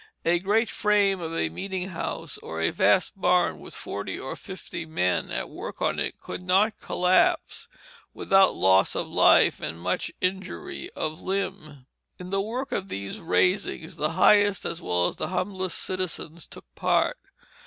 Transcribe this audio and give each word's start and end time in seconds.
A 0.25 0.39
great 0.39 0.67
frame 0.67 1.19
of 1.21 1.37
a 1.37 1.49
meeting 1.49 1.89
house, 1.89 2.39
or 2.39 2.59
a 2.59 2.71
vast 2.71 3.13
barn 3.21 3.59
with 3.59 3.75
forty 3.75 4.17
or 4.19 4.35
fifty 4.35 4.83
men 4.83 5.29
at 5.29 5.47
work 5.47 5.79
on 5.79 5.99
it, 5.99 6.19
could 6.19 6.41
not 6.41 6.79
collapse 6.79 7.67
without 8.11 8.55
loss 8.55 8.95
of 8.95 9.07
life 9.07 9.61
and 9.61 9.79
much 9.79 10.11
injury 10.19 10.89
of 10.95 11.21
limb. 11.21 11.85
In 12.17 12.31
the 12.31 12.41
work 12.41 12.71
of 12.71 12.89
these 12.89 13.19
raisings 13.19 13.95
the 13.95 14.13
highest 14.13 14.65
as 14.65 14.81
well 14.81 15.05
as 15.07 15.17
the 15.17 15.27
humblest 15.27 15.77
citizens 15.77 16.47
took 16.47 16.65
part. 16.73 17.19